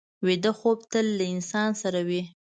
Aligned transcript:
ویده 0.25 0.51
خوب 0.59 0.79
تل 0.91 1.05
له 1.17 1.25
انسان 1.35 1.69
سره 1.81 1.99
وي 2.07 2.21